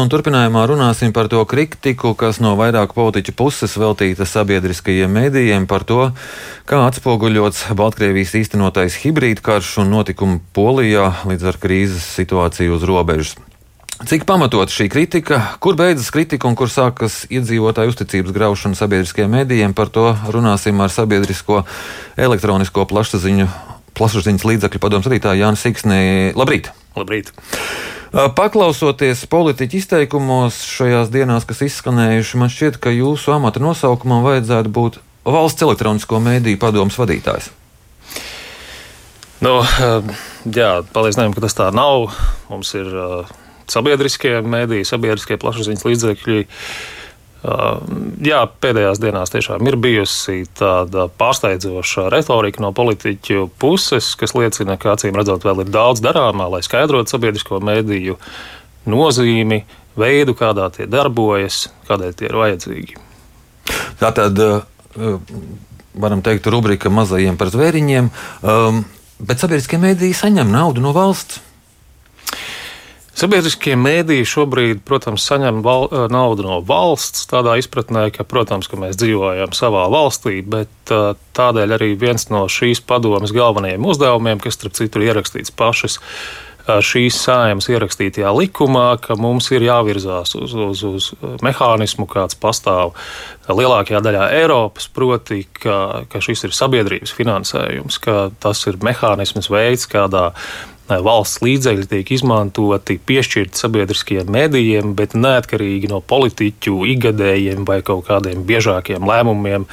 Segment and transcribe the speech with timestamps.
[0.00, 5.84] Un turpinājumā runāsim par to kritiku, kas no vairāku politiķu puses veltīta sabiedriskajiem mēdījiem par
[5.86, 6.08] to,
[6.66, 13.36] kā atspoguļots Baltkrievijas īstenotais hibrīd karš un notikumu Polijā līdz ar krīzes situāciju uz robežas.
[13.96, 19.76] Cik pamatot šī kritika, kur beidzas kritika un kur sākas iedzīvotāju uzticības graušana sabiedriskajiem mēdījiem,
[19.76, 21.62] par to runāsim ar sabiedrisko
[22.16, 23.46] elektronisko plašsaziņu,
[23.96, 26.02] plašsaziņas līdzakļu padomus vadītāju Jānu Siksnī.
[26.36, 26.74] Labrīt!
[26.96, 27.32] Labrīt!
[28.36, 35.00] Paklausoties politiķu izteikumos šajās dienās, kas izskanējuši, man šķiet, ka jūsu amata nosaukumam vajadzētu būt
[35.26, 37.50] valsts elektronisko mēdīju padomus vadītājs.
[39.44, 39.58] Nu,
[40.48, 42.08] jā, palīdzinājumi, ka tas tā nav.
[42.48, 42.88] Mums ir
[43.68, 46.46] sabiedriskie mēdīji, sabiedriskie plašsaziņas līdzekļi.
[48.26, 54.96] Jā, pēdējās dienās tiešām ir bijusi tāda pārsteidzoša retorika no politiķu puses, kas liecina, ka
[54.96, 58.16] acīm redzot, vēl ir daudz darāmā, lai skaidrotu sabiedrisko mediju
[58.90, 59.60] nozīmi,
[59.98, 62.98] veidu, kādā tie darbojas, kādēļ tie ir vajadzīgi.
[64.00, 64.42] Tā tad
[65.96, 68.10] varam teikt, rubrika mazajiem par zvēriņiem,
[69.22, 71.45] bet sabiedriskie mediji saņem naudu no valsts.
[73.16, 78.76] Sabiedriskie mēdīji šobrīd, protams, saņem val, eh, naudu no valsts, tādā izpratnē, ka, protams, ka
[78.76, 84.60] mēs dzīvojam savā valstī, bet eh, tādēļ arī viens no šīs padomas galvenajiem uzdevumiem, kas,
[84.60, 90.52] starp citu, ir ierakstīts pašas eh, šīs sājumas ierakstītajā likumā, ka mums ir jāvirzās uz,
[90.52, 92.92] uz, uz mehānismu, kāds pastāv
[93.48, 99.88] lielākajā daļā Eiropas, proti, ka, ka šis ir sabiedrības finansējums, ka tas ir mehānisms, veids,
[99.88, 100.34] kādā
[100.88, 108.44] valsts līdzekļi tiek izmantoti, piešķirti sabiedriskajiem medijiem, bet neatkarīgi no politiķu ikgadējiem vai kaut kādiem
[108.46, 109.66] biežākiem lēmumiem,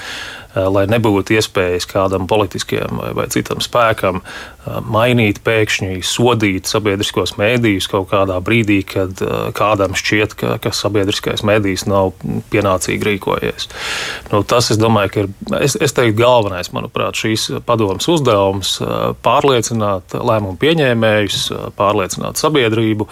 [0.55, 7.89] lai nebūtu iespējas kādam politiskiem vai, vai citam spēkam eh, mainīt, pēkšņi sodīt sabiedriskos mēdījus
[7.91, 12.13] kaut kādā brīdī, kad eh, kādam šķiet, ka, ka sabiedriskais mēdījis nav
[12.53, 13.69] pienācīgi rīkojies.
[14.31, 15.31] Nu, tas, es domāju, ka ir,
[15.63, 18.75] es, es teiktu, galvenais, manuprāt, šīs padomas uzdevums-
[19.25, 21.49] pārliecināt lēmumu pieņēmējus,
[21.79, 23.09] pārliecināt sabiedrību,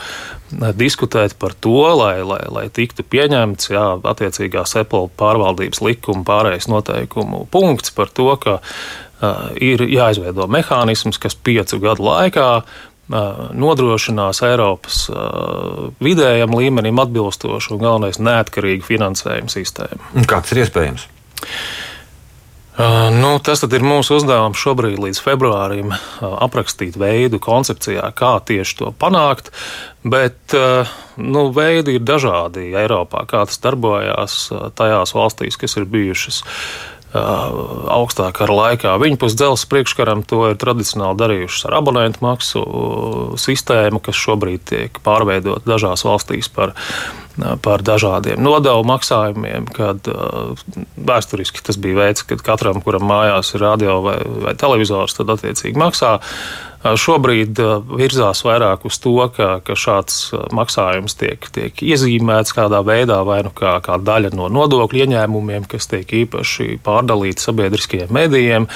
[0.75, 7.30] diskutēt par to, lai, lai, lai tiktu pieņemts jā, attiecīgā Apple pārvaldības likuma pārējais noteikumu
[7.31, 14.41] lēmumu punkts par to, ka uh, ir jāizveido mehānisms, kas piecu gadu laikā uh, nodrošinās
[14.43, 20.25] Eiropas uh, vidējam līmenim atbilstošu un galvenais neatkarīgu finansējumu sistēmu.
[20.27, 21.07] Kāds ir iespējams?
[22.71, 28.77] Uh, nu, tas ir mūsu uzdevums šobrīd, līdz februārim, uh, aprakstīt veidu koncepcijā, kā tieši
[28.79, 29.51] to panākt.
[30.07, 30.87] Bet uh,
[31.19, 34.37] nu, veidi ir dažādi Eiropā, kā tas darbojās
[34.79, 36.39] tajās valstīs, kas ir bijušas
[37.11, 38.93] augstākā kara laikā.
[39.01, 42.63] Viņi pēc dzelzceļa priekškaram to ir tradicionāli darījuši ar abonentu maksu
[43.41, 46.73] sistēmu, kas šobrīd tiek pārveidota dažās valstīs par,
[47.65, 49.67] par dažādiem nodevu maksājumiem.
[49.75, 50.07] Kad
[50.95, 54.17] vēsturiski tas bija veids, kad katram, kuram mājās ir radio vai,
[54.47, 56.17] vai televizors, tad attiecīgi maksā.
[56.81, 57.59] Šobrīd
[57.93, 63.51] virzās vairāk uz to, ka, ka šāds maksājums tiek, tiek iezīmēts kādā veidā, vai nu
[63.53, 68.69] kā, kā daļa no nodokļu ieņēmumiem, kas tiek īpaši pārdalīti sabiedriskajiem medijiem.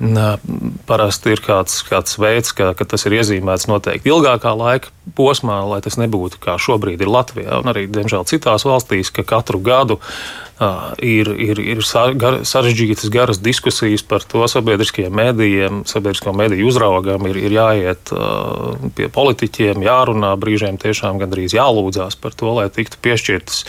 [0.00, 5.82] Parasti ir kāds, kāds veids, ka, ka tas ir iezīmēts noteikti ilgākā laika posmā, lai
[5.84, 7.58] tas nebūtu kā šobrīd ir Latvijā.
[7.60, 14.00] Un arī, diemžēl, citās valstīs, ka katru gadu uh, ir, ir, ir sarežģītas garas diskusijas
[14.06, 20.80] par to sabiedriskajiem mēdījiem, sabiedrisko mēdīju uzraugam, ir, ir jāiet uh, pie politiķiem, jārunā, brīžiem
[20.80, 23.66] tiešām gandrīz jālūdzās par to, lai tiktu piešķirtas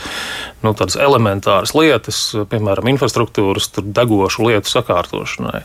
[0.62, 5.62] nu, tādas elementāras lietas, piemēram, infrastruktūras, degošu lietu sakārtošanai.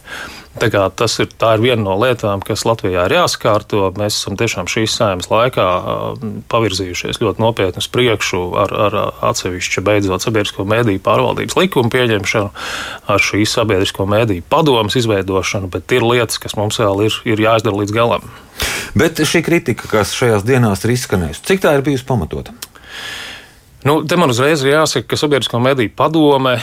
[0.57, 3.91] Tas ir, ir viena no lietām, kas Latvijā ir jāsakārto.
[3.99, 5.65] Mēs esam tiešām šīs sēmas laikā
[6.49, 8.97] pavirzījušies ļoti nopietni uz priekšu ar, ar
[9.29, 12.49] atsevišķu beidzot sabiedrisko mēdīju pārvaldības likumu pieņemšanu,
[13.13, 17.83] ar šīs sabiedrisko mēdīju padomus izveidošanu, bet ir lietas, kas mums vēl ir, ir jāizdara
[17.83, 18.25] līdz galam.
[18.97, 22.55] Bet šī kritika, kas šajās dienās ir izskanējusi, cik tā ir bijusi pamatota?
[23.87, 26.57] Nu, te man uzreiz ir jāsaka, ka sabiedriskā mediju padome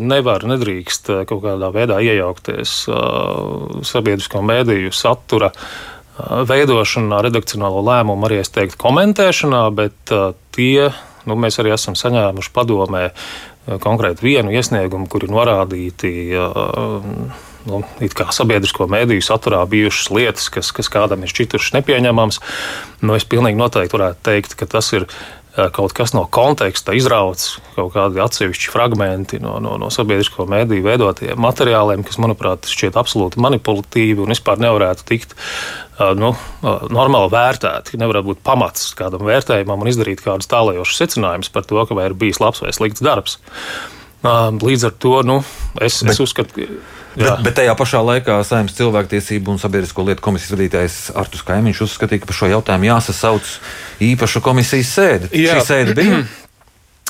[0.00, 2.72] nevar, nedrīkst kaut kādā veidā iejaukties
[3.86, 5.52] sabiedrisko mediju satura
[6.18, 10.14] veidošanā, redakcionālo lēmumu arī es teiktu komentēšanā, bet
[10.56, 10.88] tie,
[11.28, 13.04] nu, mēs arī esam saņēmuši padomē
[13.84, 16.10] konkrēti vienu iesniegumu, kur ir norādīti
[17.70, 17.80] nu,
[18.34, 22.42] sabiedrisko mēdīju saturā bijušas lietas, kas, kas kādam ir šķitušas nepieņemamas.
[23.04, 25.06] Nu, es pilnīgi noteikti varētu teikt, ka tas ir
[25.54, 31.40] kaut kas no konteksta izrauts, kaut kādi atsevišķi fragmenti no, no, no sabiedrisko mēdīju veidotiem
[31.40, 35.36] materiāliem, kas, manuprāt, šķiet absolūti manipulatīvi un vispār nevarētu tikt
[36.18, 36.32] nu,
[36.64, 38.00] normāli vērtēti.
[38.02, 42.42] Nevarētu būt pamats kādam vērtējumam un izdarīt kādus tālējošus secinājumus par to, vai ir bijis
[42.42, 43.38] labs vai slikts darbs.
[44.24, 45.40] Līdz ar to nu,
[45.84, 50.54] es, es uzskatu, ka Bet, bet tajā pašā laikā Saimnes cilvēktiesību un sabiedrisko lietu komisijas
[50.56, 53.52] vadītājs Artus Kaimiņš uzskatīja, ka par šo jautājumu jāsasauc
[54.02, 55.30] īpaša komisijas sēde.
[55.30, 55.60] Jā.
[55.60, 56.24] Šī sēde bija.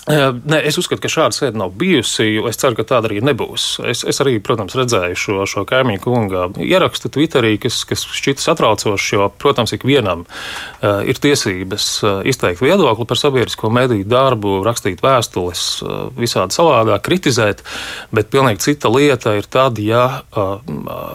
[0.04, 2.26] Nē, es uzskatu, ka šāda sēde nav bijusi.
[2.44, 3.78] Es ceru, ka tāda arī nebūs.
[3.88, 9.06] Es, es arī, protams, redzēju šo, šo kaimiņu kunga ierakstu Twitterī, kas, kas šķita satraucošs,
[9.14, 15.64] jo, protams, ikvienam uh, ir tiesības uh, izteikt viedokli par sabiedrisko mediju darbu, rakstīt vēstules,
[15.80, 17.64] uh, visādi savādāk, kritizēt,
[18.12, 20.60] bet pilnīgi cita lieta ir tad, ja uh,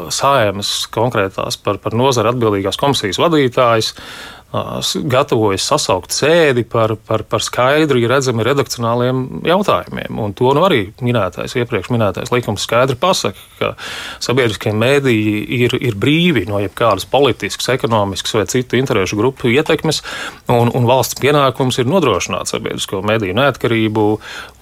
[0.10, 3.94] sājums konkrētās par, par nozara atbildīgās komisijas vadītājs
[4.50, 10.18] gatavojas sasaukt sēdi par, par, par skaidri redzami redakcionāliem jautājumiem.
[10.18, 13.70] Un to nu arī minētais, iepriekš minētais likums skaidri pasaka, ka
[14.24, 20.02] sabiedriskie mēdīji ir, ir brīvi no jebkādas politiskas, ekonomiskas vai citu interešu grupu ietekmes,
[20.50, 24.10] un, un valsts pienākums ir nodrošināt sabiedrisko mediju neatkarību.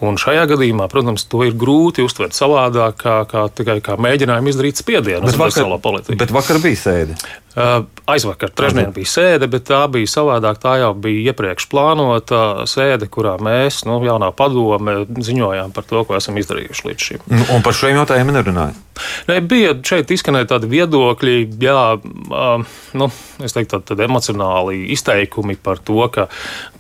[0.03, 4.83] Un šajā gadījumā, protams, to ir grūti uztvert savādāk, kā, kā tikai kā mēģinājumu izdarīt
[4.83, 6.19] spiedienu uz veselā politiku.
[6.19, 7.15] Bet vakar bija sēde.
[7.57, 10.59] Aizvakar, trešdien bija sēde, bet tā bija savādāk.
[10.63, 16.17] Tā jau bija iepriekš plānota sēde, kurā mēs, nu, jaunā padome, ziņojām par to, ko
[16.17, 17.25] esam izdarījuši līdz šim.
[17.31, 18.83] Nu, un par šiem jautājumiem nerunājām?
[19.29, 21.81] Ne, bija šeit izskanēja tādi viedokļi, jā,
[22.97, 23.09] nu,
[23.45, 26.27] es teiktu, tādi emocionāli izteikumi par to, ka,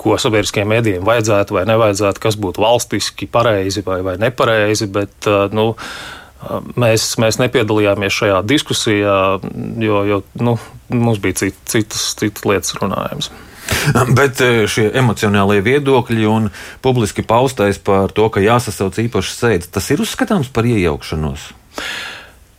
[0.01, 4.89] ko sabiedriskajiem mēdījiem vajadzētu vai nevajadzētu, kas būtu valstiski pareizi vai, vai nepareizi.
[4.97, 5.73] Bet, nu,
[6.77, 9.17] Mēs, mēs nepiedalījāmies šajā diskusijā,
[9.81, 10.55] jo, jo nu,
[10.93, 13.31] mums bija cit, citas, citas lietas runājums.
[14.15, 16.51] Bet e, šie emocionālie viedokļi un
[16.85, 21.49] publiski paustais par to, ka jāsasauc īpašas sēdes, tas ir uzskatāms par iejaukšanos.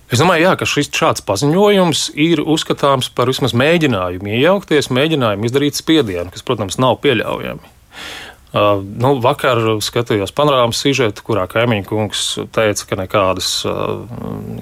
[0.08, 5.76] Es domāju, jā, ka šis šāds paziņojums ir uzskatāms par vismaz mēģinājumu iejaukties, mēģinājumu izdarīt
[5.76, 7.77] spiedienu, kas, protams, nav pieļaujami.
[8.48, 12.20] Uh, nu, vakar skatījos panorāmas sižetu, kurā kaimiņu kungs
[12.56, 14.06] teica, ka nekādas uh,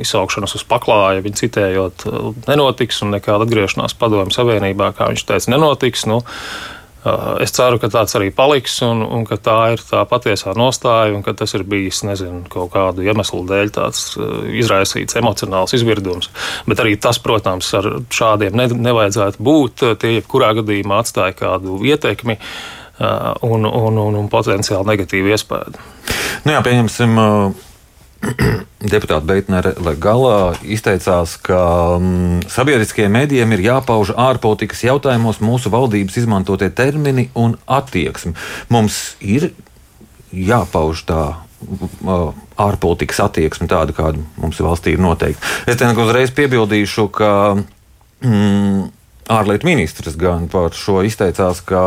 [0.03, 5.53] izsaukšanas uz paklāja, viņa citējot, uh, nenotiks un nekāda atgriešanās padomju savienībā, kā viņš teica,
[5.55, 6.03] nenotiks.
[6.11, 10.56] Nu, uh, es ceru, ka tāds arī paliks un, un ka tā ir tā patiesā
[10.59, 15.77] nostāja un ka tas ir bijis nezinu, kaut kādu iemeslu dēļ tāds uh, izraisīts emocionāls
[15.79, 16.33] izvirdums.
[16.67, 19.87] Bet arī tas, protams, ar šādiem ne, nevajadzētu būt.
[20.03, 22.35] Tie jebkurā gadījumā atstāja kādu ietekmi.
[22.35, 25.87] Uh, un, un, un, un potenciāli negatīvu iespēju.
[26.46, 27.16] Nu jā, pieņemsim.
[27.20, 27.64] Uh...
[28.93, 31.60] Deputāta Beitnere Galā izteicās, ka
[31.98, 38.34] um, sabiedriskajiem mēdījiem ir jāpauž ārpolitikas jautājumos mūsu valdības izmantotie termini un attieksme.
[38.72, 39.50] Mums ir
[40.32, 45.54] jāpauž tā uh, ārpolitikas attieksme, tāda kāda mums valstī ir noteikta.
[45.69, 47.32] Es te uzreiz piebildīšu, ka.
[48.25, 48.88] Mm,
[49.32, 51.81] ārlietu ministrs gan par šo izteicās, ka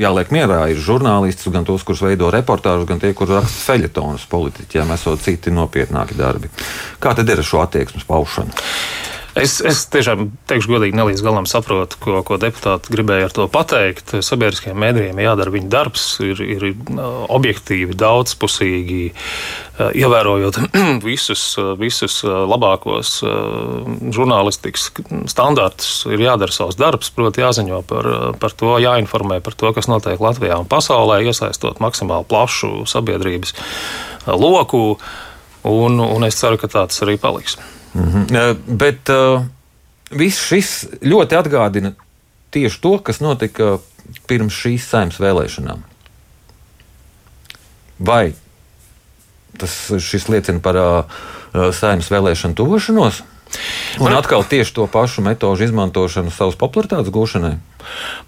[0.00, 4.94] jāliek mierā ir žurnālisti, gan tos, kurus veido reportāžus, gan tie, kur raksta feļetonus politiķiem,
[4.96, 6.52] esot citi nopietnāki darbi.
[7.02, 8.56] Kā tad ir ar šo attieksmes paušanu?
[9.36, 14.14] Es, es tiešām teikšu, godīgi, nelīdz galam saprotu, ko, ko deputāti gribēja ar to pateikt.
[14.24, 16.64] Sabiedriskajiem mēdījiem jādara viņa darbs, ir, ir
[17.36, 19.02] objektīvi, daudzpusīgi,
[20.00, 20.60] ievērojot
[21.10, 21.44] visus,
[21.76, 23.18] visus labākos
[24.16, 24.88] žurnālistikas
[25.28, 25.92] standartus.
[26.08, 30.56] Ir jādara savs darbs, proti, jāziņo par, par to, jāinformē par to, kas notiek Latvijā
[30.64, 33.52] un pasaulē, iesaistot maksimāli plašu sabiedrības
[34.32, 34.86] loku.
[35.66, 37.60] Un, un es ceru, ka tāds arī paliks.
[37.96, 38.56] Mm -hmm.
[38.66, 39.44] Bet uh,
[40.10, 41.92] viss šis ļoti atgādina
[42.50, 43.78] tieši to, kas notika
[44.26, 45.82] pirms šīs saimnes vēlēšanām.
[47.98, 48.34] Vai
[49.58, 51.04] tas liecina par uh,
[51.72, 53.22] saimnes vēlēšanu tuvošanos?
[54.00, 57.54] Un atkal tieši to pašu metožu izmantošanu savas popularitātes gūšanai?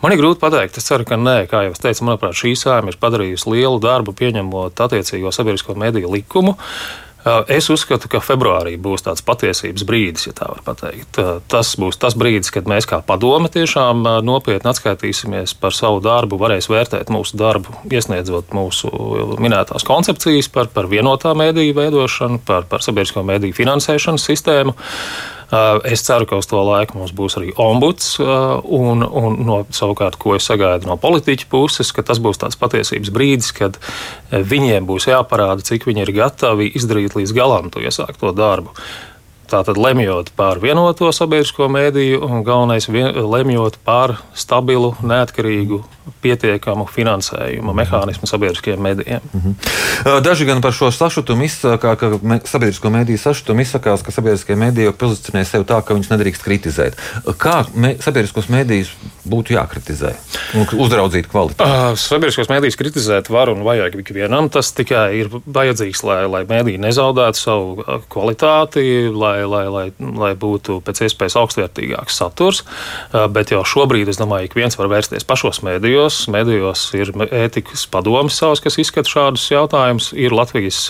[0.02, 0.78] Man ir grūti pateikt.
[0.78, 4.14] Es ceru, ka nē, kā jau es teicu, manuprāt, šī sēma ir padarījusi lielu darbu,
[4.16, 6.54] pieņemot attiecīgo sabiedrisko mediju likumu.
[7.52, 11.20] Es uzskatu, ka februārī būs tāds patiesības brīdis, ja tā var teikt.
[11.50, 16.70] Tas būs tas brīdis, kad mēs kā padome tiešām nopietni atskaitīsimies par savu darbu, varēs
[16.73, 18.92] vērtēt mūsu darbu, iesniedzot mūsu
[19.42, 24.76] minētās koncepcijas par, par vienotā mēdīju veidošanu, par, par sabiedrisko mēdīju finansēšanas sistēmu.
[25.48, 29.62] Uh, es ceru, ka uz to laiku mums būs arī ombuds, uh, un, un no,
[29.72, 34.42] savukārt, ko es sagaidu no politiķa puses, ka tas būs tāds patiesības brīdis, kad uh,
[34.44, 38.76] viņiem būs jāparāda, cik viņi ir gatavi izdarīt līdz galam to iesākto darbu.
[39.48, 45.82] Tātad lemjot par vienoto sabiedrisko mēdīju, un galvenais vien, lemjot par stabilu, neatkarīgu,
[46.22, 49.26] pietiekamu finansējumu mehānismu sabiedriskajiem mēdījiem.
[49.32, 50.20] Mm -hmm.
[50.24, 52.10] Daži gan par šo sašutumu izsaka, ka
[52.44, 56.98] sabiedrisko mēdīju sašutumu izsakās, ka sabiedriskie mēdīji pozicionē sevi tā, ka viņus nedrīkst kritizēt.
[57.38, 58.92] Kā mē, sabiedriskos mēdījus
[59.28, 60.14] būtu jākritizē
[60.54, 62.00] un uzraudzīt kvalitāti?
[62.00, 64.48] Sabiedriskos mēdījus kritizēt var un vajag ikvienam.
[64.48, 70.33] Tas tikai ir vajadzīgs, lai, lai mēdīji nezaudētu savu kvalitāti, lai lai, lai, lai, lai
[70.38, 72.62] būtu pēc iespējas augstvērtīgāks saturs.
[73.12, 76.21] Bet jau šobrīd, es domāju, ik viens var vērsties pašos mēdījos.
[76.33, 80.11] Mēdījos ir ētikas padomas savs, kas izskata šādus jautājumus.
[80.18, 80.88] Ir Latvijas,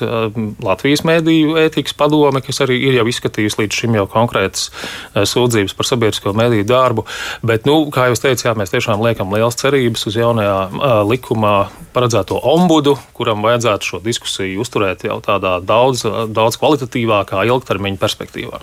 [0.64, 4.68] Latvijas mēdīju ētikas padome, kas arī ir jau izskatījusi līdz šim jau konkrētas
[5.16, 7.06] sūdzības par sabiedrisko mēdīju darbu.
[7.42, 11.56] Bet, nu, kā jau teicu, jā, mēs tiešām liekam liels cerības uz jaunajā likumā
[11.94, 18.60] paredzēto ombudu, kuram vajadzētu šo diskusiju uzturēt jau tādā daudz, daudz kvalitatīvākā ilgtermiņa perspektīvā perspektīvā.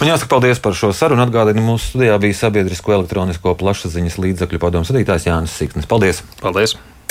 [0.00, 1.24] Man jāsaka paldies par šo sarunu.
[1.26, 5.88] Atgādini, mūsu studijā bija sabiedrisko elektronisko plašsaziņas līdzakļu padomus vadītājs Jānis Siksnis.
[5.88, 6.22] Paldies!
[6.42, 6.76] Paldies!